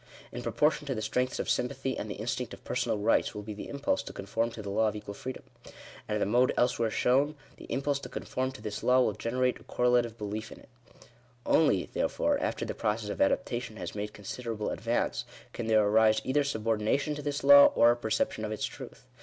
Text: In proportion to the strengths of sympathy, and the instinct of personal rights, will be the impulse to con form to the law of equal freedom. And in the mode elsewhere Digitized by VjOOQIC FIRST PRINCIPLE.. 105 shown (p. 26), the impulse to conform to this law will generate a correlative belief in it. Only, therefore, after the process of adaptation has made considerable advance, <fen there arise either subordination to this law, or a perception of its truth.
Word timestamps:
In 0.31 0.41
proportion 0.41 0.87
to 0.87 0.95
the 0.95 1.01
strengths 1.03 1.37
of 1.37 1.47
sympathy, 1.47 1.95
and 1.95 2.09
the 2.09 2.15
instinct 2.15 2.55
of 2.55 2.63
personal 2.63 2.97
rights, 2.97 3.35
will 3.35 3.43
be 3.43 3.53
the 3.53 3.69
impulse 3.69 4.01
to 4.01 4.11
con 4.13 4.25
form 4.25 4.49
to 4.53 4.63
the 4.63 4.71
law 4.71 4.87
of 4.87 4.95
equal 4.95 5.13
freedom. 5.13 5.43
And 6.07 6.15
in 6.15 6.19
the 6.19 6.25
mode 6.25 6.55
elsewhere 6.57 6.89
Digitized 6.89 6.97
by 6.97 6.97
VjOOQIC 6.97 6.97
FIRST 6.97 7.01
PRINCIPLE.. 7.03 7.03
105 7.03 7.03
shown 7.03 7.21
(p. 7.21 7.33
26), 7.45 7.55
the 7.67 7.73
impulse 7.75 7.99
to 7.99 8.09
conform 8.09 8.51
to 8.53 8.61
this 8.63 8.81
law 8.81 9.01
will 9.01 9.13
generate 9.13 9.59
a 9.59 9.63
correlative 9.65 10.17
belief 10.17 10.51
in 10.51 10.59
it. 10.59 10.69
Only, 11.45 11.89
therefore, 11.93 12.39
after 12.39 12.65
the 12.65 12.73
process 12.73 13.09
of 13.11 13.21
adaptation 13.21 13.75
has 13.77 13.93
made 13.93 14.11
considerable 14.13 14.71
advance, 14.71 15.23
<fen 15.53 15.67
there 15.67 15.85
arise 15.87 16.19
either 16.23 16.43
subordination 16.43 17.13
to 17.13 17.21
this 17.21 17.43
law, 17.43 17.67
or 17.75 17.91
a 17.91 17.95
perception 17.95 18.43
of 18.43 18.51
its 18.51 18.65
truth. 18.65 19.03